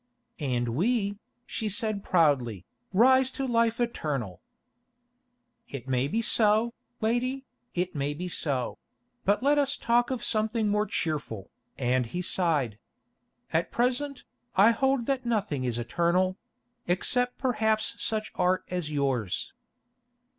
"And 0.39 0.69
we," 0.69 1.19
she 1.45 1.69
said 1.69 2.03
proudly, 2.03 2.65
"rise 2.91 3.29
to 3.33 3.45
life 3.45 3.79
eternal." 3.79 4.41
"It 5.67 5.87
may 5.87 6.07
be 6.07 6.23
so, 6.23 6.73
lady, 7.01 7.45
it 7.75 7.93
may 7.93 8.15
be 8.15 8.27
so; 8.27 8.79
but 9.25 9.43
let 9.43 9.59
us 9.59 9.77
talk 9.77 10.09
of 10.09 10.23
something 10.23 10.67
more 10.69 10.87
cheerful," 10.87 11.51
and 11.77 12.07
he 12.07 12.23
sighed. 12.23 12.79
"At 13.53 13.69
present, 13.71 14.23
I 14.55 14.71
hold 14.71 15.05
that 15.05 15.23
nothing 15.23 15.65
is 15.65 15.77
eternal—except 15.77 17.37
perhaps 17.37 17.93
such 17.99 18.31
art 18.33 18.63
as 18.71 18.91
yours." 18.91 19.53